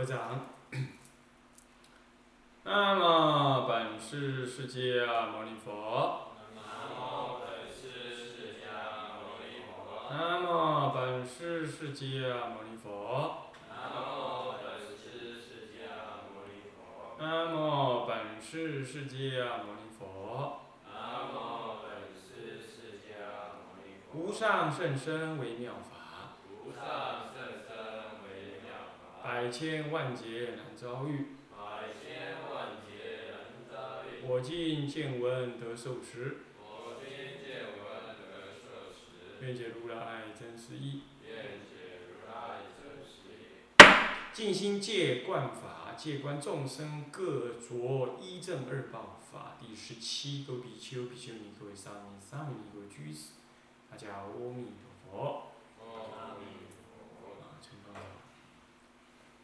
[0.00, 0.46] 合掌。
[2.64, 6.28] 那么本师释迦牟尼佛。
[6.56, 10.08] 南无本师释迦牟尼佛。
[10.08, 13.36] 南无本师释迦牟尼佛。
[24.14, 24.32] 无。
[24.32, 27.39] 上甚深微妙法，无上甚深微妙法，
[29.22, 31.26] 百千万劫难遭遇。
[31.50, 33.38] 百千万劫难
[33.70, 34.26] 遭遇。
[34.26, 37.08] 我今见闻得受持，我今
[37.44, 41.02] 见闻得受持，愿解如来真实义。
[41.22, 43.60] 愿解如来真实义。
[44.32, 49.56] 尽心戒观法，戒观众生各着一正二报法。
[49.60, 53.32] 第十七，各位比丘、比丘尼、各位沙弥、沙弥尼、各位居士，
[53.90, 55.52] 大家阿弥陀佛。
[55.78, 57.42] 阿弥陀佛。
[57.42, 58.00] 啊，成功了。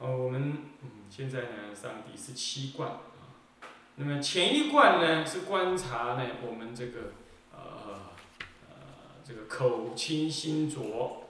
[0.06, 3.00] 呃，我们嗯现在呢上第十七观啊。
[3.96, 7.14] 那么前一观呢是观察呢我们这个
[7.52, 8.12] 呃
[8.68, 8.76] 呃
[9.24, 11.24] 这个口清心浊。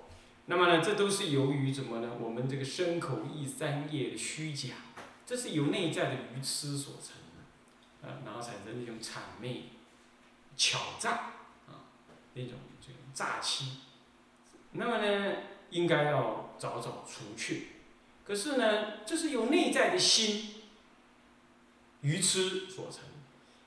[0.44, 2.10] 那么呢这都是由于什么呢？
[2.20, 4.74] 我们这个身口意三业的虚假，
[5.24, 9.70] 这是由内在的愚痴所成的，呃，然后产生那种谄媚、
[10.54, 11.12] 巧诈
[11.66, 11.88] 啊
[12.34, 13.78] 那种这种诈欺。
[14.72, 15.36] 那么呢？
[15.70, 17.69] 应该要早早除去。
[18.27, 20.55] 可是呢，这是由内在的心
[22.00, 23.00] 愚痴所成。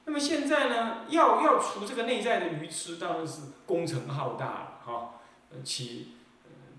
[0.05, 5.21] 那么现在呢，要要除这个内在的愚痴，当然是工程浩大了哈。
[5.51, 6.09] 呃，起、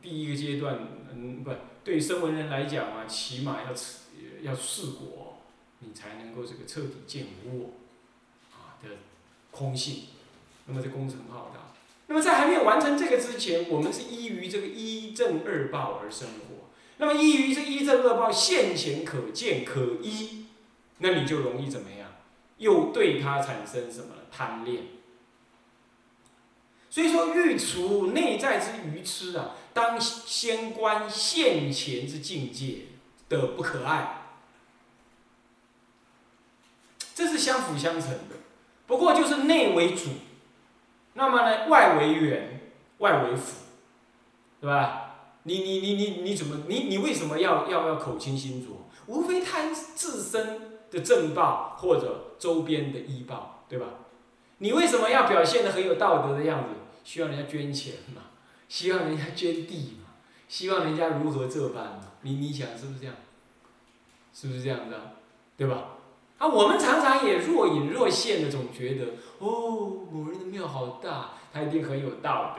[0.02, 0.78] 第一个阶段，
[1.12, 1.50] 嗯，不
[1.82, 4.00] 对声闻人来讲啊，起码要吃
[4.42, 5.38] 要试果，
[5.78, 7.70] 你才能够这个彻底见无我
[8.52, 8.88] 啊的
[9.50, 10.04] 空性。
[10.66, 11.72] 那么这工程浩大。
[12.08, 16.59] 那么在还没有完成这个之前，我们是依于这个一正二报而生活。
[17.00, 20.44] 那么依于这一正恶报现前可见可依，
[20.98, 22.08] 那你就容易怎么样？
[22.58, 24.82] 又对它产生什么贪恋？
[26.90, 32.80] 所以说，欲除内在之愚痴啊，当先观现前之境界
[33.30, 34.26] 的不可爱，
[37.14, 38.36] 这是相辅相成的。
[38.86, 40.10] 不过就是内为主。
[41.14, 42.60] 那么呢，外为缘，
[42.98, 43.56] 外为辅，
[44.60, 45.09] 对吧？
[45.44, 48.76] 你你你你你怎么你你为什么要要要口清心浊？
[49.06, 53.86] 无非贪自身的正报或者周边的医报，对吧？
[54.58, 56.68] 你为什么要表现的很有道德的样子？
[57.02, 58.22] 希望人家捐钱嘛，
[58.68, 60.10] 希望人家捐地嘛，
[60.48, 62.12] 希望人家如何这般嘛？
[62.22, 63.14] 你你想是不是这样？
[64.32, 65.14] 是不是这样的？
[65.56, 65.96] 对吧？
[66.38, 69.06] 啊，我们常常也若隐若现的，总觉得
[69.38, 72.56] 哦，某人的庙好大，他一定很有道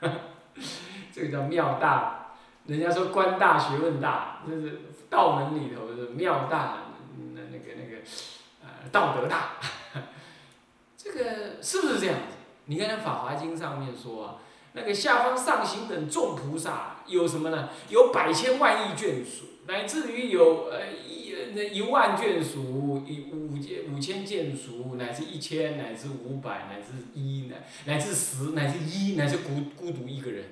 [0.00, 0.10] 德。
[1.14, 2.34] 这个叫庙大，
[2.66, 6.78] 人家说官大学问大，就是道门里头的庙大，
[7.34, 8.02] 那那个那个，
[8.64, 9.50] 呃，道德大。
[10.98, 12.36] 这个是不是这样子？
[12.64, 14.36] 你看那《法华经》上面说啊，
[14.72, 17.68] 那个下方上行等众菩萨有什么呢？
[17.90, 30.44] 有百千万亿眷属，乃至于有呃一那一万眷属，一五千五千眷属，乃至一千，乃至五百，乃至一，乃乃至十，乃至一，乃至孤孤独一个人，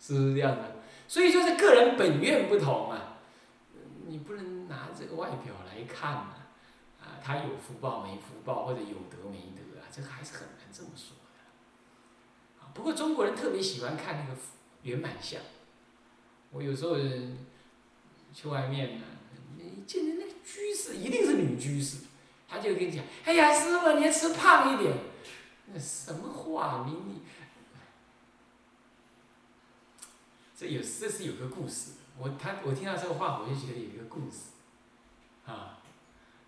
[0.00, 0.76] 是不是这样的？
[1.06, 3.18] 所以就是个人本愿不同啊，
[4.06, 6.48] 你不能拿这个外表来看啊，
[7.00, 12.60] 啊，他有福报没福报，或者有德没德啊，这个还是很难这么说的。
[12.60, 14.38] 啊，不过中国人特别喜欢看那个
[14.82, 15.40] 圆满相，
[16.50, 16.96] 我有时候
[18.34, 19.04] 去外面呢。
[19.56, 21.96] 你见的那个居士一定是女居士，
[22.46, 24.94] 他就跟你讲：“哎呀，师傅，你要吃胖一点。”
[25.72, 26.86] 那什么话？
[26.86, 27.22] 你你，
[30.58, 31.92] 这有这是有个故事。
[32.18, 34.50] 我他我听到这个话，我就觉得有一个故事，
[35.46, 35.78] 啊，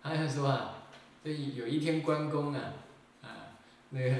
[0.03, 0.83] 他就说啊，
[1.23, 2.73] 这有一天关公啊，
[3.21, 3.55] 啊，
[3.91, 4.15] 那个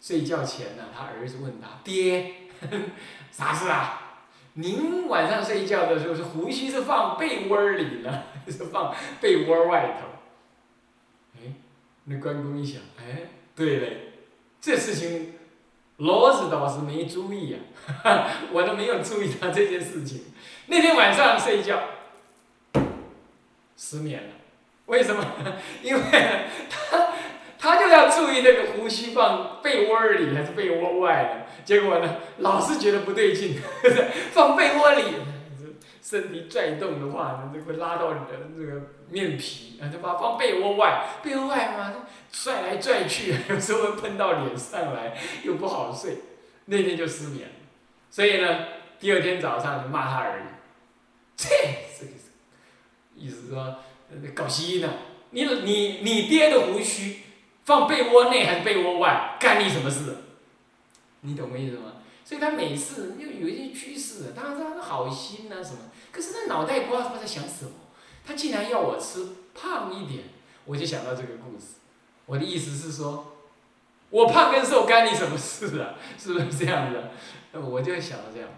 [0.00, 2.76] 睡觉前呢，他儿子问他：“爹呵呵，
[3.30, 4.24] 啥事啊？”
[4.54, 11.38] 您晚上睡觉的时候是胡须是放被窝里呢，还 是放被窝外头？
[11.38, 11.54] 哎，
[12.06, 14.12] 那关公一想，哎，对嘞，
[14.60, 15.34] 这事情
[16.00, 17.58] 骡子倒是没注意呀，
[18.52, 20.32] 我都没有注意到这件事情。
[20.66, 21.78] 那天晚上睡觉
[23.76, 24.28] 失眠了，
[24.86, 25.24] 为什么？
[25.82, 26.00] 因为
[26.70, 27.08] 他
[27.58, 31.46] 他就要注意那个胡须放被窝里还是被窝外了。
[31.64, 33.60] 结果呢，老是觉得不对劲，
[34.32, 35.02] 放被窝里，
[36.10, 41.94] 身体拽动的话呢，就会拉到你的这个面皮，啊，就把放被窝外，被窝外嘛，
[42.32, 46.16] 拽来拽去，有时候会喷到脸上来，又不好睡，
[46.64, 47.48] 那天就失眠
[48.10, 48.66] 所以呢，
[48.98, 50.48] 第二天早上就骂他儿子，
[51.36, 51.48] 这
[51.96, 52.12] 这个
[53.14, 53.76] 意思说
[54.34, 54.92] 搞基因呢？
[55.30, 57.20] 你你你爹的胡须
[57.62, 60.16] 放被窝内还是被窝外，干你什么事？
[61.20, 61.89] 你懂我意思吗？
[62.30, 65.78] 所以他每次又有一些趋势，当然他是好心呐、什么，
[66.12, 67.72] 可是他脑袋瓜他在想什么？
[68.24, 70.26] 他竟然要我吃胖一点，
[70.64, 71.80] 我就想到这个故事。
[72.26, 73.32] 我的意思是说，
[74.10, 75.96] 我胖跟瘦干你什么事啊？
[76.16, 77.10] 是不是这样的？
[77.50, 78.48] 那我就想到这样。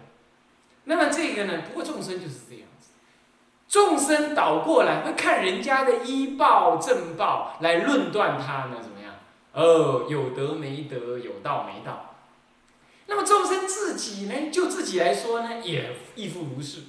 [0.83, 1.63] 那么这个呢？
[1.67, 2.89] 不过众生就是这样子，
[3.67, 9.15] 众生倒过来会看人家的医报正报来论断他呢，怎么样？
[9.53, 12.11] 哦，有德没德，有道没道。
[13.07, 16.79] 那么众生自己呢，就自己来说呢，也亦复如是，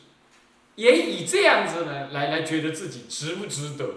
[0.76, 3.94] 也以这样子呢来来觉得自己值不值得，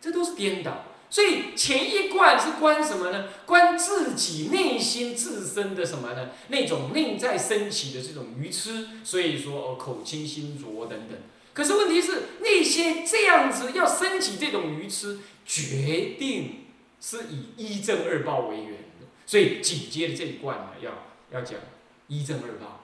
[0.00, 0.84] 这都是颠倒。
[1.08, 3.28] 所以前一贯是关什么呢？
[3.46, 6.30] 关自己内心自身的什么呢？
[6.48, 11.16] 那种内在升起的这种愚痴，所以说哦口清心浊等等。
[11.54, 16.64] 可是问题是那些这样子要升起这种愚痴，决定
[17.00, 18.85] 是以一正二报为源的。
[19.26, 20.90] 所以紧接着这一贯呢，要
[21.30, 21.60] 要讲
[22.06, 22.80] 一正二道，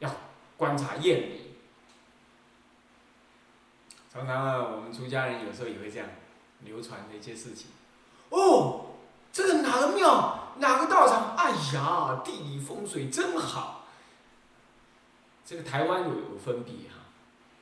[0.00, 0.10] 要
[0.56, 1.54] 观察验理。
[4.12, 6.08] 常常啊，我们出家人有时候也会这样。
[6.64, 7.66] 流传的一些事情，
[8.30, 8.86] 哦，
[9.30, 13.84] 这个哪个庙哪个道场，哎呀，地理风水真好。
[15.44, 17.12] 这个台湾有有分别哈，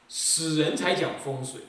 [0.08, 1.62] 死人才讲风水，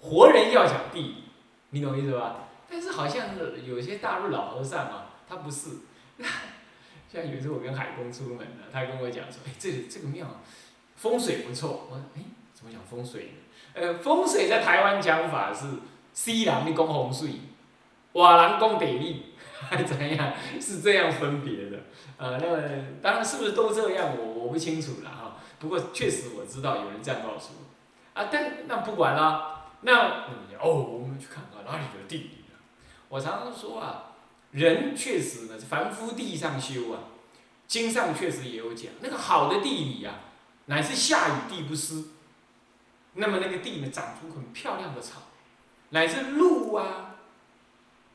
[0.00, 1.24] 活人要讲地理，
[1.68, 2.48] 你懂意思吧？
[2.68, 5.70] 但是好像有些大陆老和尚啊，他不是，
[7.12, 10.26] 像有一次我跟海公出门呢，他跟我讲说，哎，这这个庙
[10.96, 12.22] 风水不错，我说，哎，
[12.52, 13.38] 怎么讲风水呢？
[13.74, 15.66] 呃，风水在台湾讲法是。
[16.14, 17.28] 西人你讲风水，
[18.12, 20.32] 瓦人讲地理，还 怎样？
[20.60, 21.76] 是这样分别的。
[22.16, 22.62] 呃，那么
[23.02, 24.16] 当然是不是都这样？
[24.16, 25.36] 我我不清楚了哈。
[25.58, 28.20] 不过确实我知道有人这样告诉我。
[28.20, 29.72] 啊，但那不管了。
[29.80, 30.24] 那
[30.60, 32.62] 哦，我们去看看哪里有地理啊？
[33.08, 34.13] 我常常说啊，
[34.54, 37.00] 人确实呢，凡夫地上修啊，
[37.66, 40.20] 经上确实也有讲，那个好的地理啊，
[40.66, 42.04] 乃是下雨地不湿，
[43.14, 45.22] 那么那个地呢，长出很漂亮的草。
[45.90, 47.16] 乃至鹿啊，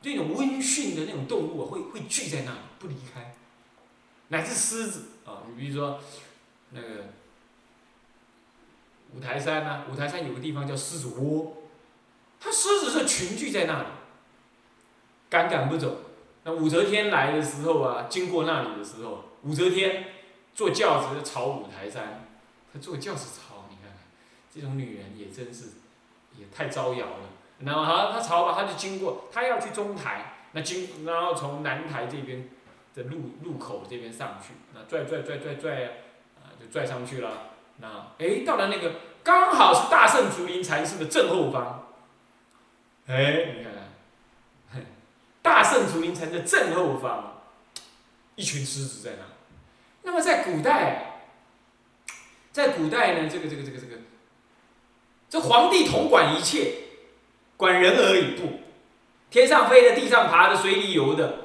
[0.02, 3.36] 这种温驯的那种动物啊，会会聚在那里不离开。
[4.30, 6.00] 乃至狮子啊，你比如说
[6.72, 6.88] 那个
[9.14, 11.58] 五台山呐，五台山有个地方叫狮子窝，
[12.40, 13.88] 它狮子是群聚在那里，
[15.30, 16.06] 赶赶不走。
[16.44, 20.06] 那武则天来的时候啊，经过那里的时候，武则天
[20.56, 22.28] 坐轿子朝五台山，
[22.74, 23.98] 她坐轿子朝，你看看，
[24.54, 25.66] 这种女人也真是
[26.38, 27.30] 也太招摇了。
[27.60, 32.50] 然后好，她朝吧，她就经过，她要去中台，那经，然后从南台这边
[32.96, 35.86] 的路路口这边上去，那拽拽拽拽拽
[36.42, 37.50] 啊，就拽上去了。
[37.78, 41.88] 那哎，到了那个刚好是大圣竹林禅师的正后方，
[43.08, 43.74] 哎，你看，
[45.50, 47.42] 大圣竹林城的正后方，
[48.36, 49.26] 一群狮子在那。
[50.04, 51.24] 那么在古代，
[52.52, 53.96] 在古代呢，这个这个这个这个，
[55.28, 56.74] 这皇帝统管一切。
[57.58, 58.60] 管人而已不，
[59.32, 61.38] 天上飞的、地上爬的、水里游的、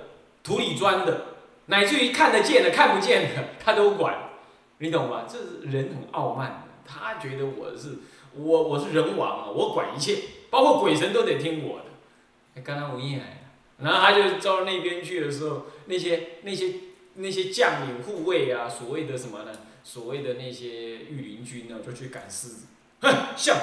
[0.42, 1.22] 土里钻的，
[1.66, 4.30] 乃至于看得见的、看不见的， 他都管，
[4.78, 5.24] 你懂吗？
[5.26, 8.00] 这是人很傲慢的，他觉得我是
[8.34, 10.18] 我我是人王啊，我管一切，
[10.50, 12.60] 包括鬼神都得听我的。
[12.62, 13.43] 刚刚吴彦来
[13.84, 16.74] 然后他就到那边去的时候，那些那些
[17.14, 19.52] 那些将领护卫啊，所谓的什么呢？
[19.84, 22.66] 所谓的那些御林军呢，就去赶狮子，
[23.02, 23.56] 哼，像。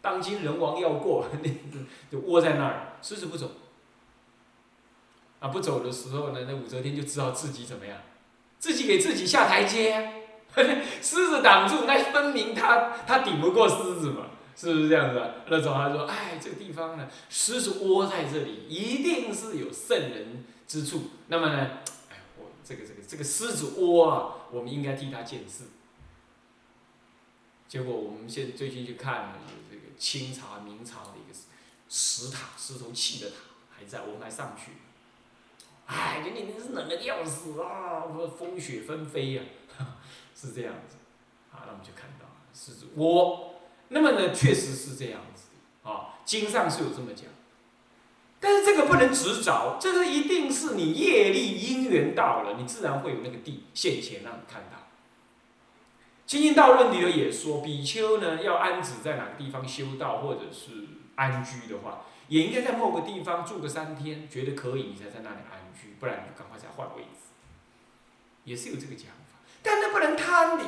[0.00, 1.48] 当今人王要过， 那
[2.10, 3.52] 就窝在那儿，狮子不走。
[5.40, 7.96] 啊，不走的时候呢，那武则天就知道自己怎么样？
[8.58, 10.24] 自己给自己下台阶。
[11.00, 15.20] 狮子挡住，那分明他他顶不过狮子嘛，是不是这样子？
[15.48, 21.10] 那种他说，哎，这个地方呢，狮子窝在这里，一定是有圣人之处。
[21.28, 21.80] 那么呢，
[22.10, 25.64] 哎，我这个这个这个狮子窝啊，我们应该替他建寺。
[27.68, 29.38] 结果我们现在最近去看了
[29.70, 29.82] 这个。
[29.96, 31.38] 清朝、明朝的一个
[31.88, 33.36] 石塔，石头砌的塔
[33.70, 34.72] 还在，我们还上去。
[35.86, 38.02] 哎，你你是冷的要死啊！
[38.36, 39.42] 风雪纷飞呀，
[40.34, 40.96] 是这样子。
[41.52, 43.53] 啊，那我们就看到狮子窝。
[43.94, 45.44] 那么呢，确实是这样子
[45.88, 47.26] 啊，经上是有这么讲。
[48.40, 54.78] 但是这个不能执着，这个一定是你业力因缘到了，你自然会有那个地现前让你看到。
[56.26, 60.72] 《清净道论》里头也说，比丘呢要安止在哪个地方修道或者是
[61.14, 67.30] 安居的话，也应该在某个地方住个三天，觉得可以，你才在那里安居，不然你就赶快再换位置。
[68.42, 70.64] 也是有这个讲法，但那不能贪的。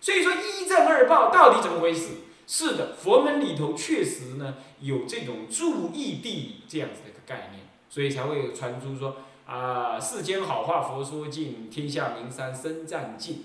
[0.00, 2.10] 所以说一正二报到底怎么回事？
[2.52, 13.44] 是的，佛门里头确实呢有这种注意地这样子的一个概念，所以才会传出说啊，世间好话佛说尽，天下名山僧占尽。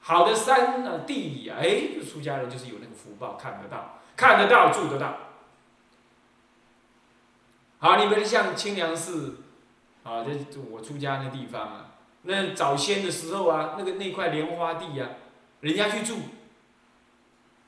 [0.00, 5.16] 好的山呢，地啊，哎，出家人就是有那个福报，看得到，看得到，住得到。
[7.78, 9.42] 好，你们像清凉寺，
[10.02, 15.08] 啊，这我出家那地方啊，那早先的时候啊，那个那块莲花地呀、
[15.60, 16.16] 人家去住。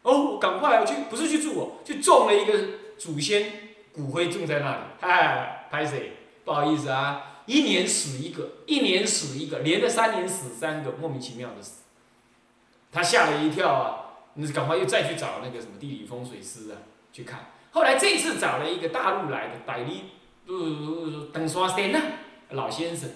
[0.03, 2.59] 哦，赶快要去，不是去住哦，去种了一个
[2.99, 3.53] 祖先
[3.93, 4.83] 骨灰种在那里。
[5.01, 6.13] 哎，拍谁？
[6.45, 11.83] 不好意思啊，一年死一个，一年死一个，连着三年死三个，莫名其妙的死。
[12.91, 16.79] 他吓了一跳啊，你赶快又再去找那个什么地理风水师啊
[17.13, 17.51] 去看。
[17.73, 20.05] 后来这次找了一个大陆来的百里，
[20.47, 22.01] 呃，等刷仙呐，
[22.51, 23.11] 老先生，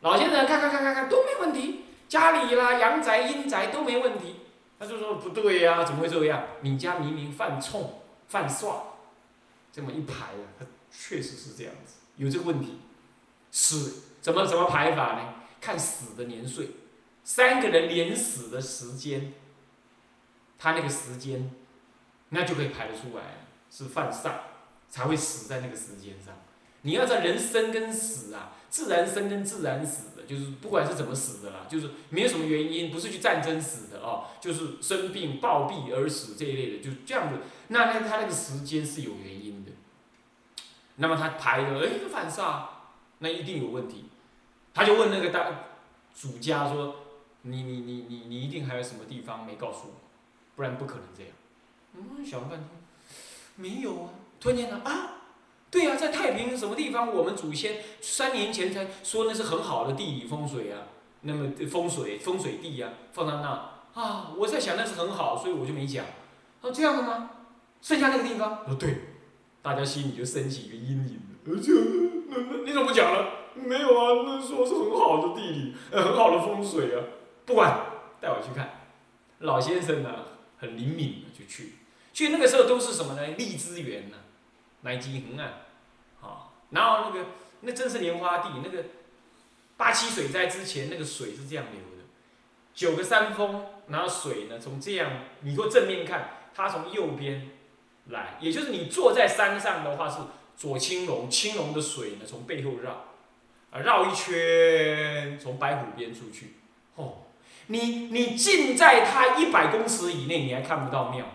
[0.00, 4.36] 老先生看看看看看都没问题，家里啦阳宅阴宅都没问题。
[4.78, 6.44] 他就说不对呀、怎么会这样？
[6.60, 8.82] 你家明明犯冲犯煞，
[9.72, 12.78] 这么一排啊，他确实是这样子，有这个问题。
[13.50, 15.34] 死怎么怎么排法呢？
[15.60, 16.70] 看死的年岁，
[17.24, 19.32] 三个人连死的时间，
[20.58, 21.50] 他那个时间，
[22.28, 24.32] 那就可以排得出来，是犯煞
[24.90, 26.34] 才会死在那个时间上。
[26.82, 37.40] 你要知道人生跟死啊，自然生跟自然死，就是不管是怎么死的啦，就是没有什么原因，不是去战争死的哦，就是生病暴毙而死这一类的，就这样子。
[37.68, 39.72] 那那他那个时间是有原因的。
[40.96, 42.62] 那么他排的，哎，犯煞，
[43.18, 44.06] 那一定有问题。
[44.72, 45.64] 他就问那个大
[46.14, 46.96] 主家说
[47.42, 49.94] ：“你你你你你一定还有什么地方没告诉我，
[50.54, 51.32] 不然不可能这样。”
[51.94, 52.68] 嗯，想了半天，
[53.56, 54.10] 没有啊。
[54.38, 55.25] 突然间呢，啊，
[55.70, 60.88] 对呀、在太平什么地方，我们祖先三年前才说那是很好的地理风水啊，
[61.22, 66.04] 那么风水风水地呀、放到那啊，我在想那是很好，所以我就没讲。
[66.60, 67.30] 哦，这样的吗？
[67.82, 68.64] 剩下那个地方？
[68.66, 68.94] 哦，对，
[69.62, 71.36] 大家心里就升起一个阴影了。
[71.46, 71.72] 呃，这
[72.28, 73.28] 那那你怎么不讲了？
[73.54, 77.02] 没有啊，那说是很好的地理，呃，很好的风水啊。
[77.44, 77.86] 不管，
[78.20, 78.80] 带我去看。
[79.40, 80.10] 老先生呢，
[80.58, 81.74] 很灵敏的就去，
[82.12, 83.26] 去那个时候都是什么呢？
[83.38, 84.18] 荔枝园呢、南
[84.94, 85.48] 极横岸，
[86.22, 87.26] 啊，然后那个
[87.62, 88.84] 那真是莲花地，那个
[89.76, 92.04] 八七水灾之前那个水是这样流的，
[92.72, 97.50] 九个山峰，然后水呢从这样，你若正面看，它从右边
[98.06, 100.18] 来，也就是你坐在山上的话是
[100.56, 103.06] 左青龙，青龙的水呢从背后绕，
[103.70, 106.54] 啊绕一圈，从白虎边出去，
[106.94, 107.24] 哦，
[107.66, 111.26] 你你近在它一百公尺以内，你还看不到庙，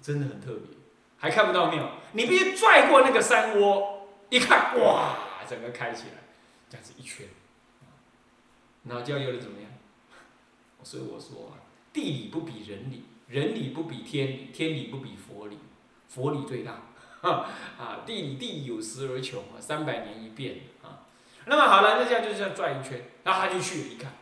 [0.00, 0.78] 真的很特别，
[1.22, 5.14] 还看不到庙，你必须拽过那个山窝，一看，哇，
[5.48, 6.18] 整个开起来，
[6.68, 7.28] 这样子一圈，
[8.88, 9.70] 然后就要有人怎么样？
[10.82, 11.62] 所以我说啊，
[11.92, 15.60] 地理不比人理，人理不比天理，天理不比佛理，
[16.08, 16.72] 佛理最大。
[17.22, 21.06] 啊，地理地理有时而穷啊，三百年一变啊。
[21.44, 24.12] 那么好了，那这样就这样转一圈，然后他就去了一看，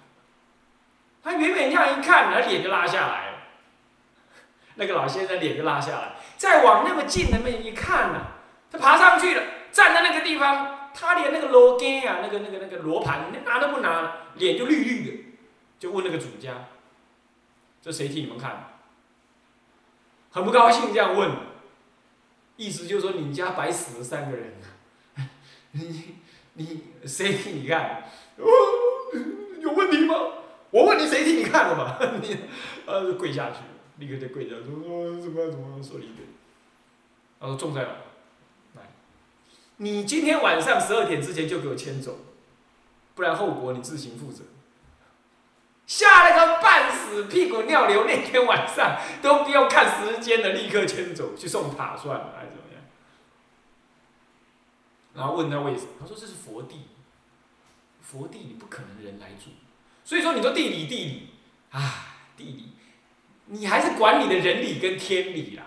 [1.23, 3.30] 他远远这样一看，他脸就拉下来。
[4.81, 8.21] 那个老先生脸就拉下来，再往那么近的那一看呢、
[8.73, 15.25] 他爬上去了，站在那个地方，他连那个罗根啊，那个那个那个罗盘拿都不拿，脸就绿绿的，
[15.79, 16.53] 就问那个主家，
[17.83, 18.79] 这谁替你们看？
[20.31, 21.31] 很不高兴这样问，
[22.57, 24.55] 意思就是说你们家白死了三个人，
[25.73, 26.15] 你
[26.55, 28.05] 你谁替你看？
[28.39, 28.47] 哦，
[29.61, 30.15] 有问题吗？
[30.71, 31.99] 我问你谁替你看的嘛？
[32.23, 32.39] 你
[32.87, 33.57] 呃跪下去，
[34.01, 36.25] 立刻就跪下，说说怎么怎么说了一堆，
[37.39, 37.89] 然后种在哪？
[38.75, 38.89] 来，
[39.77, 42.19] 你今天晚上十二点之前就给我迁走，
[43.15, 44.43] 不然后果你自行负责。
[45.87, 48.05] 吓了个半死，屁滚尿流。
[48.07, 52.83] 那天晚上都不用看时间的，立刻迁走去送塔算了，还是怎么样？
[55.15, 56.83] 然后问他为什么，他说这是佛地，
[58.01, 59.51] 佛地你不可能人来住，
[60.05, 61.31] 所以说你说地理地理，
[61.71, 62.73] 啊地理，
[63.53, 65.65] 你还是管你的人理跟天理啦。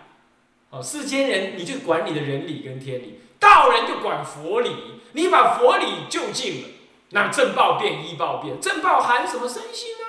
[0.70, 4.72] 哦，世间人你就管你的人理跟天理，道人就管佛理，
[5.12, 6.70] 你把佛理就近了，
[7.12, 10.06] 那正报变医报变，正报含什么身心呢？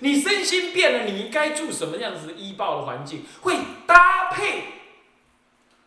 [0.00, 3.24] 你身心变了，你应该住什么样子的医报的环境？
[3.42, 3.54] 会
[3.86, 4.64] 搭配，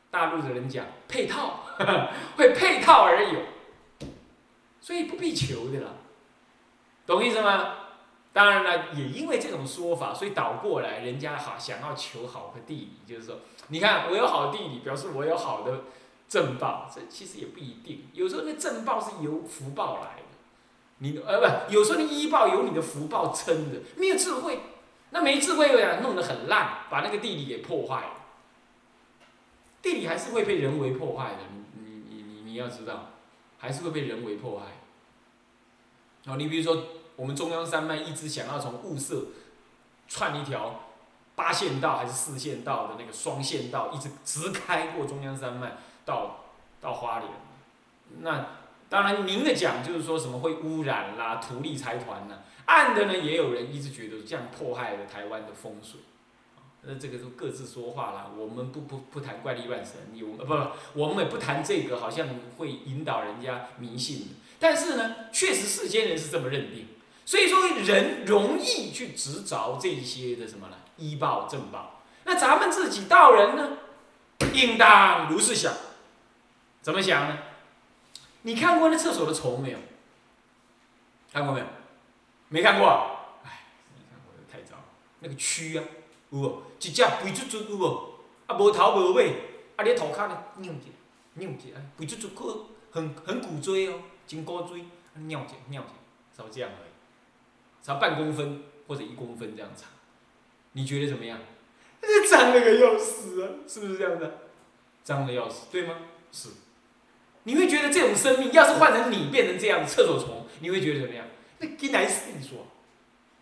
[0.10, 1.66] 大陆的人讲配套，
[2.38, 3.40] 会配套而有，
[4.80, 5.88] 所以不必求的啦，
[7.06, 7.83] 懂意思吗？
[8.34, 13.38] 当然了，也因为这种说法，所以倒过来，人家好想要求好的地理，就是说，
[13.68, 15.84] 你看我有好地理，表示我有好的
[16.28, 20.24] 正报，这其实也不一定，有时候那正报是由福报来的。
[20.98, 24.60] 你呃不，有时候那医报有你的福报撑的，没有智慧，
[25.12, 28.10] 那没智慧的弄得很烂，把那个地理给破坏了。
[29.82, 33.10] 地理还是会被人为破坏的，你你你你你要知道，
[33.60, 34.66] 还是会被人为破坏。
[36.32, 36.84] 哦，你比如说，
[37.16, 39.26] 我们中央山脉一直想要从雾社
[40.08, 40.82] 串一条
[41.36, 46.46] 八线道还是四线道的那个双线道，一直直开过中央山脉到
[46.82, 47.30] 到花莲。
[48.22, 48.46] 那
[48.90, 56.02] 当然明的讲就是说什么会污染啦，土力财团呐；暗的呢，也有人一直觉得这样迫害了台湾的风水。
[56.86, 62.28] 那这个都各自说话啦，我们不不不谈怪力乱神，有呃不，我们也不谈这个，好像
[62.58, 64.36] 会引导人家迷信。
[64.60, 66.90] 但是呢，确实世间人是这么认定，
[67.26, 70.78] 所以说人容易去执着这一些的什么呢？
[70.98, 72.02] 医报正报。
[72.26, 73.78] 那咱们自己道人呢，
[74.54, 75.74] 应当如是想。
[76.82, 77.38] 怎么想呢？
[78.42, 79.78] 你看过那厕所的虫没有？
[81.32, 81.66] 看过没有？
[82.50, 82.88] 没看过。
[83.44, 84.76] 哎，没看过太糟。
[85.20, 85.84] 那个蛆啊。
[86.30, 86.62] 有无？
[86.80, 88.14] 一只肥嘟嘟有无？
[88.48, 89.30] 啊，无头无尾，
[89.78, 90.92] 啊，你涂骹咧扭一
[91.36, 95.86] 扭一啊，肥嘟嘟可很很骨锥哦，真骨锥，扭一扭一，
[96.36, 96.92] 差不多这样而已，
[97.84, 99.90] 差半公分或者一公分这样长，
[100.72, 101.38] 你觉得怎么样？
[102.02, 103.50] 那脏了个要死啊！
[103.68, 104.40] 是不是这样的？
[105.04, 105.96] 脏的要死，对吗？
[106.32, 106.50] 是。
[107.44, 111.26] 你会觉得这种生命，要是换成你变成这样厕所虫，你会觉得怎么样？
[111.60, 112.68] 那跟来死你说，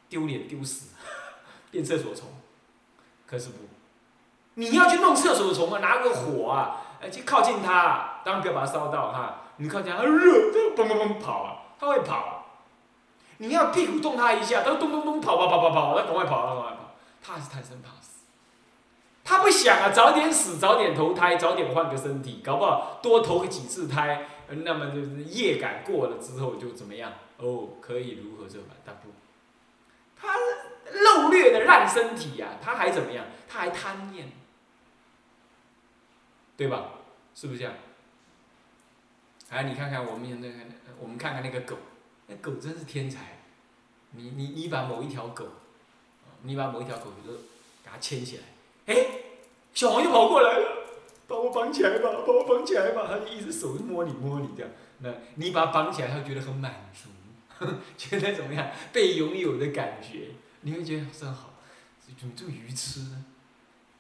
[0.09, 0.95] 丢脸丢死，
[1.69, 2.27] 变厕所虫。
[3.27, 3.57] 可是不，
[4.55, 9.53] 你要去弄厕所虫啊，拿个火啊，呃，去靠近它，当然不要把它烧到哈。
[9.57, 12.40] 你靠近它，热，它嘣嘣嘣跑啊，它会跑。
[13.41, 16.95] 你要屁股动它一下，它咚咚咚跑跑跑跑跑，它赶快跑，它赶快跑。
[17.23, 18.19] 它还是贪生怕死，
[19.23, 27.11] 它不想啊，早点死，早点投胎，早点换个身体，搞不好多投个几次胎，那么就是业感过了之后就怎么样？
[27.37, 28.77] 哦，可以如何这般？
[28.85, 29.09] 但不，
[30.15, 30.37] 它。
[30.93, 33.23] 漏略的烂身体呀，他还怎么样？
[33.47, 34.29] 他还贪念，
[36.57, 36.83] 对吧？
[37.33, 37.73] 是不是这样？
[39.49, 40.53] 哎，你看看我们那个，
[40.99, 41.77] 我们看看那个狗，
[42.31, 43.39] 那狗真是天才。
[44.11, 45.45] 你你你把某一条狗，
[46.43, 47.39] 你把某一条狗就给
[47.85, 48.43] 它牵起来，
[48.87, 49.05] 哎，
[49.73, 50.87] 小黄就跑过来了，
[51.27, 57.65] 把我绑起来吧，把我绑起来吧，它就一只手摸你摸你这样，那你把它绑起来，它觉得很满足，
[57.97, 58.69] 觉得怎么样？
[58.91, 60.27] 被拥有的感觉。
[60.61, 61.53] 你会觉得真好，
[62.17, 63.25] 怎么这么愚痴呢？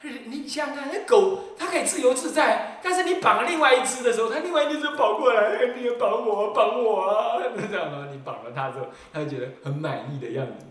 [0.03, 7.37] 你想想看，那狗它可以自由自在，但是你绑了另外一只的时候，它另外一只就跑过来，你要绑我，绑我啊！
[7.55, 8.07] 那这样吗？
[8.11, 10.65] 你绑了它之后，它就觉得很满意的样子。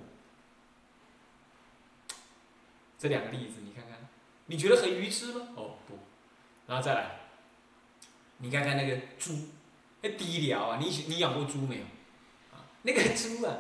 [2.99, 4.09] 这两个例子你看看，
[4.47, 5.49] 你觉得很愚痴吗？
[5.55, 5.99] 哦不，
[6.67, 7.21] 然后再来，
[8.39, 9.33] 你看看那个猪，
[10.03, 10.79] 那低疗啊！
[10.81, 11.83] 你你养过猪没有？
[12.53, 13.59] 啊，那个猪啊。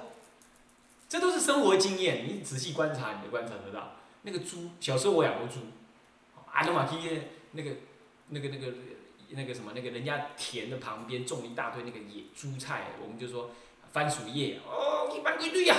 [1.08, 3.94] 这都是生活经验，你仔细观察，你就观察得到。
[4.22, 5.60] 那个猪，小时候我养过猪，
[6.52, 6.96] 阿德玛基
[7.52, 7.70] 那个、
[8.28, 8.72] 那个、那个、
[9.30, 13.50] 那个什么，那个人家田的旁边种了一大堆那个野猪菜，我们就说
[13.92, 15.76] 番薯叶，哦，一般一堆呀。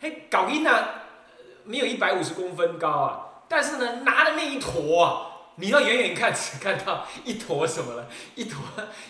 [0.00, 0.88] 嘿，搞音呐，
[1.64, 5.28] 没有一百五十公分高啊，但是呢，拿的那一坨啊。
[5.56, 8.08] 你要远远看，只看到一坨什么了？
[8.34, 8.58] 一坨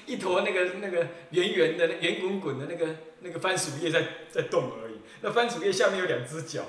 [0.07, 4.92] 一坨那个那个圆圆的、圆滚滚的那个那个番薯叶在在动而已。
[5.21, 6.63] 那番薯叶下面有两只脚，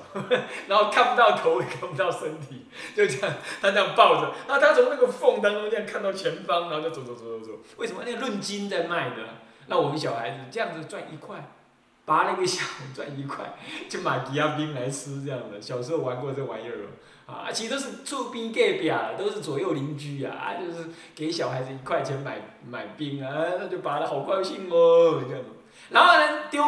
[0.68, 2.66] 然后看不到头也看不到身体，
[2.96, 7.52] 就这样，他这样抱着，然后他从那个缝当中这样看到前方，然后就走走走走走。
[7.78, 8.04] 为什么？
[8.06, 9.16] 那个论斤在卖的。
[9.68, 11.52] 那我们小孩子这样子赚一块，
[12.06, 13.56] 拔了一个小赚一块，
[13.88, 15.62] 就买吉亚冰来吃这样的。
[15.62, 16.88] 小时候玩过这玩意儿。
[17.26, 25.42] 啊，其实都是厝边隔壁啊，都是左右邻居啊，啊，就是给小孩子一块钱买买冰啊，那就拔的好高兴哦，这样。
[25.90, 26.14] 然后，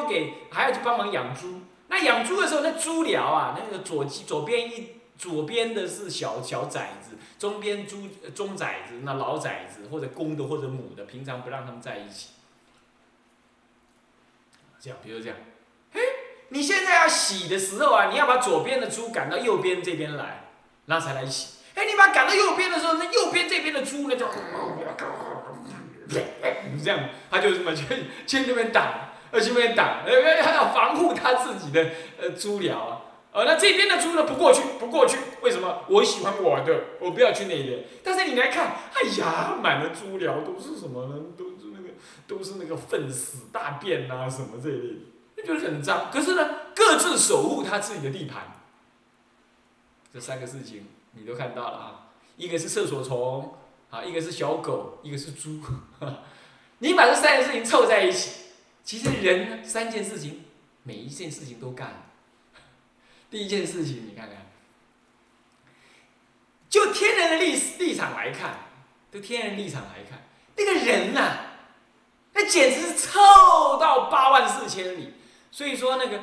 [0.06, 1.62] 给还要去帮忙养猪。
[1.88, 12.30] 那养猪的时候，那猪寮啊，那个左左边一左边的是小小崽子，中边猪中崽子，那老崽子或者公的或者母的，平常不让他们在一起。
[14.82, 15.38] 这样，比如这样，
[15.94, 16.02] 嘿，
[16.50, 20.42] 你现在要洗的时候啊，你要把左边的猪赶到右边这边来。
[20.88, 21.56] 那才来洗。
[21.74, 24.28] 哎，你把赶到右边的时候，那右边这边的猪呢就，
[26.84, 27.86] 这样，他就什么去
[28.28, 33.02] 去那边挡，呃，去那边挡，呃，他要防护他自己的呃猪寮啊。
[33.34, 35.82] 呃，那这边的猪呢不过去，不过去，为什么？
[35.90, 37.84] 我喜欢我的，我不要去那边。
[38.02, 41.16] 但是你来看，哎呀，满了猪寮都是什么呢？
[41.38, 41.90] 都是那个，
[42.26, 45.00] 都是那个粪屎大便呐，什么这一类的，
[45.36, 46.10] 那就是很脏。
[46.10, 48.54] 可是呢，各自守护他自己的地盘。
[50.14, 53.54] 这三个事情你都看到了啊，一个是厕所虫
[53.90, 55.60] 啊，一个是小狗，一个是猪。
[56.80, 58.45] 你把这三件事情凑在一起，
[58.86, 60.46] 其实人三件事情，
[60.84, 62.04] 每一件事情都干。
[63.32, 64.46] 第一件事情，你看看，
[66.70, 68.60] 就天人的立立场来看，
[69.12, 71.38] 就天人立场来看，那个人呐、
[72.34, 73.20] 那简直是臭
[73.80, 75.16] 到八万四千里。
[75.50, 76.22] 所以说，那个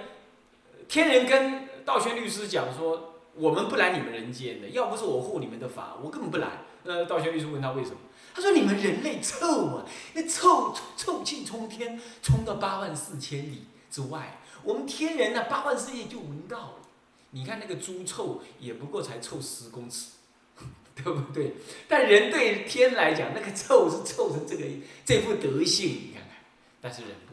[0.89, 6.49] 天人跟道宣律师讲说，我们不来你们人间的，要不是我护你们的法，我根本不来。
[6.85, 7.97] 那道宣律师问他为什么？
[8.35, 14.41] 他说：“你们人类臭啊，那臭臭气冲天，冲到八万四千里之外。
[14.63, 16.75] 我们天人呢、八万四千里就闻到了。
[17.31, 20.13] 你看那个猪臭，也不过才臭十公尺，
[20.95, 21.55] 对不对？
[21.89, 24.65] 但人对天来讲，那个臭是臭成这个
[25.05, 26.37] 这副德性，你看看。
[26.81, 27.32] 但是人不，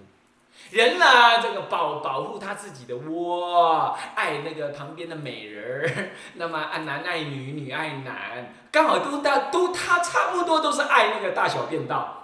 [0.71, 12.15] 人呢、这个保保护他自己的窝，爱那个旁边的美人儿，那么爱男爱女，女爱男，刚好都大都他差不多都是爱那个大小便道。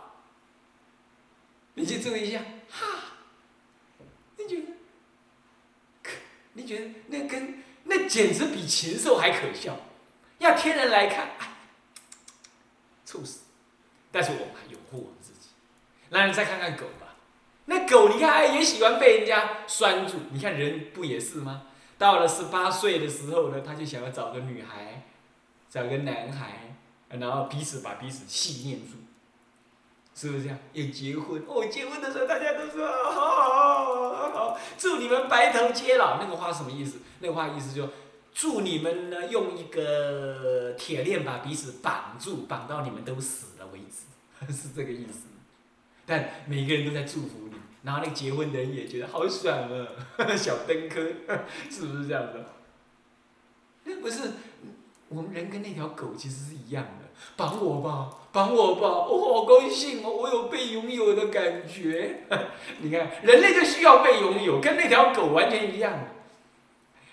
[1.74, 2.86] 你去注意一下，哈，
[4.38, 4.68] 你觉得？
[6.04, 6.12] 可
[6.54, 9.76] 你觉得那跟那简直比禽兽还可笑？
[10.38, 11.48] 要天人来看，哎，
[13.06, 13.42] 臭死！
[14.12, 15.50] 但是我们还拥护我们自己。
[16.10, 17.05] 那你再看看狗吧，
[17.66, 20.18] 那狗你看，哎，也喜欢被人家拴住。
[20.32, 21.64] 你看人不也是吗？
[21.98, 25.04] 到了十八岁的时候呢，他就想要找个女孩，
[25.70, 26.76] 找个男孩，
[27.10, 28.98] 然后彼此把彼此信念住，
[30.14, 30.60] 是不是这样？
[30.74, 36.20] 要结婚哦，结婚的时候大家都说好好好好好，祝你们白头偕老。
[36.20, 37.00] 那个话什么意思？
[37.20, 37.90] 那个话意思就
[38.34, 44.06] 祝你们呢用一个铁链把彼此绑住，绑到你们都死了为止，
[44.54, 45.30] 是这个意思。
[46.06, 49.88] 但每个人都在祝福你，然后那个结婚的人也觉得好爽啊，
[50.38, 51.02] 小登科，
[51.70, 52.46] 是不是这样的？
[53.86, 54.32] 那不是
[55.10, 62.22] 我们人跟那条狗其实是一样的，绑我吧，绑我吧，我好高兴哦，我有被拥有的感觉。
[62.82, 65.94] 你看，人类就需要被拥有，跟那条狗完全一样。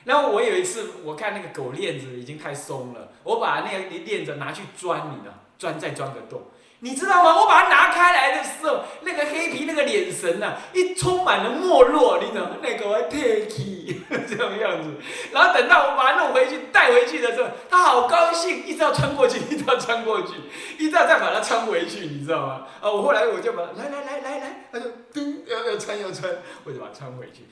[0.05, 6.43] 然后我有一次，我看那个狗链子已经太松了，我把那个链子拿去钻，你知道，钻再钻个洞。
[6.85, 7.41] 你知道吗？
[7.41, 12.57] 我把它拿开来的时候，那个黑皮那个眼神呐、一充满了没落，你知道吗？
[12.61, 13.47] 那个我 take
[14.29, 14.91] 这种样子。
[15.33, 20.35] 然后等到我把它弄回去带回去的时候，它好高兴，一直要穿过去， 一直要穿过去，
[20.77, 22.67] 一直要再把它穿回去，你知道吗？
[22.81, 26.29] 啊，我后来我就把它来来来来来，它就噔要要穿要穿，
[26.65, 27.45] 我就把它穿回去。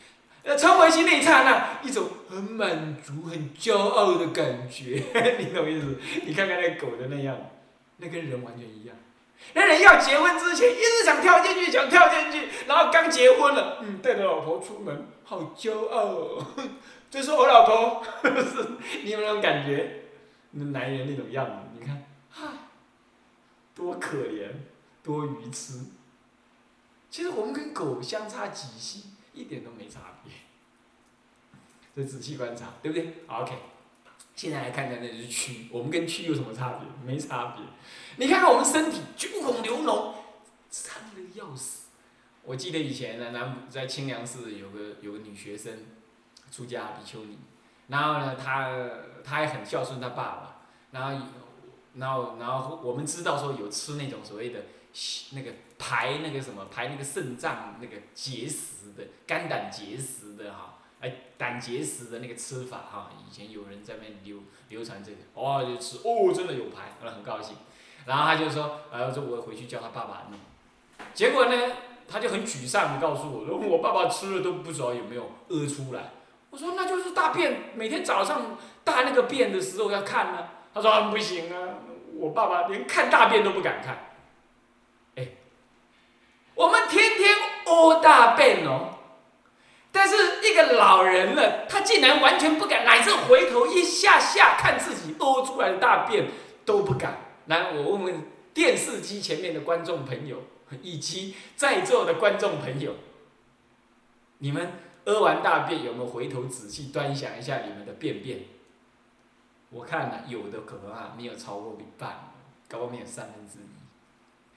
[0.43, 5.05] 呃，穿回去那一刹那，一种很满足、很骄傲的感觉，
[5.39, 5.97] 你懂意思？
[6.27, 7.37] 你看看那狗的那样，
[7.99, 8.97] 那跟人完全一样。
[9.55, 16.47] 那人要结婚之前，一直想跳进去，想跳进去，然后刚结婚了，嗯，带着老婆出门，好骄傲哦，
[17.11, 18.67] 这是我老婆，是
[19.03, 20.05] 你有没有那种感觉？
[20.53, 22.53] 那男人那种样子，你看，哈，
[23.75, 24.49] 多可怜，
[25.03, 25.81] 多愚痴。
[27.11, 30.33] 其实我们跟狗相差几息，一点都没差别。
[31.93, 33.53] 这仔细观察，对不对好？OK。
[34.41, 36.89] 现在来看看那只蛆，我们跟蛆有什么差别？
[37.05, 37.63] 没差别。
[38.17, 40.15] 你看看我们身体军孔流脓，
[40.71, 41.89] 脏的要死。
[42.43, 45.85] 我记得以前呢，南在清凉寺有个有个女学生，
[46.51, 47.37] 出家比丘尼，
[47.89, 48.71] 然后呢，她
[49.23, 51.27] 她也很孝顺她爸爸，然后
[51.97, 54.65] 然后然后我们知道说有吃那种所谓的
[55.33, 60.79] 那个排那个什么排那个肾脏那个结石的肝胆结石的哈。
[61.01, 67.57] 哎，胆结石的那个吃法哈，以前有人在那边流流传这个，哦就吃，哦真的有排，然后很高兴，
[68.05, 70.39] 然后他就说，呃说我回去叫他爸爸弄，
[71.15, 71.73] 结果呢，
[72.07, 76.11] 他就很沮丧的告诉我说，我爸爸吃了都不知道有没有屙出来，
[76.51, 81.77] 我说那就是大便，每天早上大那个便的时候要看呢、他说、不行啊，
[82.15, 84.13] 我爸爸连看大便都不敢看，
[85.17, 85.29] 哎，
[86.55, 87.35] 我们天天
[87.65, 88.99] 屙大便哦。
[90.73, 96.29] 老人了，他竟然完全不敢，乃至回头一下下看自己屙出来的大便
[96.65, 97.19] 都不敢。
[97.47, 98.23] 来，我问问
[98.55, 100.43] 电视机前面的观众朋友，
[100.83, 102.95] 以及在座的观众朋友，
[104.39, 104.73] 你们
[105.07, 108.41] 屙完大便有没有回头仔细端详一下你们的便便？
[109.71, 112.33] 我看呢、有的可能啊没有超过一半，
[112.69, 113.71] 搞不好没有三分之一。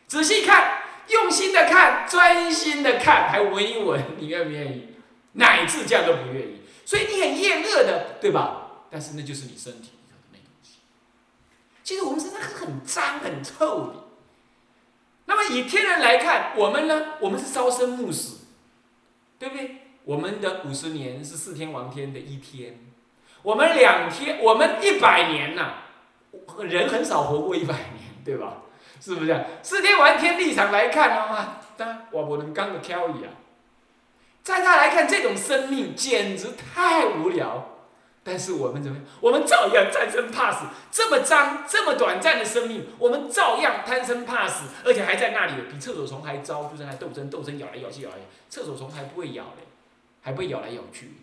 [0.07, 4.89] 仔细看，用心的看，专心的看，还闻一闻，你愿不愿意？
[5.33, 8.71] 乃至这样都不愿意，所以你很厌恶的，对吧？
[8.89, 10.79] 但是那就是你身体里头的那东西。
[11.83, 13.95] 其实我们身上很脏、很臭的。
[15.25, 17.13] 那么以天人来看，我们呢？
[17.19, 18.45] 我们是朝生暮死，
[19.39, 19.77] 对不对？
[20.03, 22.79] 我们的五十年是四天王天的一天，
[23.41, 25.75] 我们两天，我们一百年呐、
[26.59, 28.57] 人很少活过一百年，对吧？
[28.99, 29.43] 是不是这样？
[29.63, 33.31] 四天王天立场来看的话，当然我不能刚的挑一啊。
[34.43, 37.77] 在他来看，这种生命简直太无聊，
[38.25, 39.05] 但是我们怎么样？
[39.21, 48.17] 我们照样贪生怕死，这么脏、这么短暂的生命，我们照样贪生怕死，而且还在那里比厕所虫还糟，就在那斗争、斗争，咬来咬去、咬来，
[48.49, 49.63] 厕所虫还不会咬嘞，
[50.21, 51.13] 还不会咬来咬去，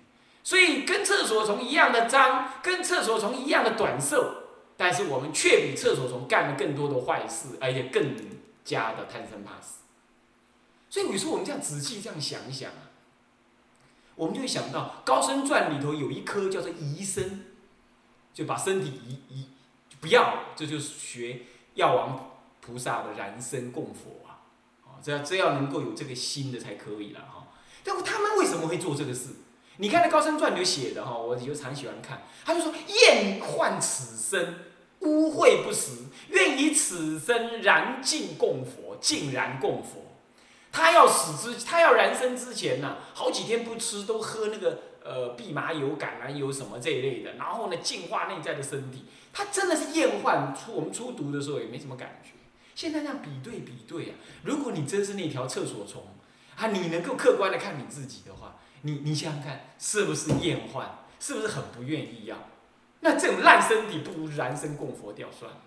[0.42, 4.35] 所以跟厕所虫一样的脏，跟厕所虫一样的短寿，
[4.78, 8.16] 但是我们却比厕所虫干了更多的坏事，而且更
[8.64, 9.80] 加的贪生怕死。
[10.88, 12.88] 所以你说我们这样仔细这样想一想啊。
[14.20, 17.46] 我们就会想到《高僧传》里头有一颗叫做移身，
[18.35, 19.48] 就把身体移移
[19.98, 21.40] 不要了，这就是学
[21.72, 22.30] 药王
[22.61, 24.44] 菩萨的燃身供佛啊！
[24.85, 27.46] 啊，这要这要能够有这个心的才可以了哈。
[27.83, 29.30] 但他们为什么会做这个事？
[29.78, 32.24] 你看那《高僧传》里写的哈，我就常喜欢看。
[32.44, 34.54] 他就说：厌患此身，
[34.98, 35.92] 污秽不实，
[36.28, 40.10] 愿以此身燃尽供佛，尽燃供佛。
[40.72, 49.04] 他要死之，他要燃身之前呢，好几天不吃，都喝那个呃蓖麻油、橄榄油什么这一类的，然后呢净化内在的身体。
[49.33, 52.30] 他真的是厌患出我们出毒的时候也没什么感觉。
[52.74, 56.02] 现在这样比对比对啊，如果你真是那条厕所虫
[56.56, 60.98] 啊，你能够客观的看你自己的话，你你想想看，是不是厌患？
[61.18, 62.37] 是不是很不愿意要？
[63.00, 65.59] 那这种烂身体，不如燃身供佛掉算了。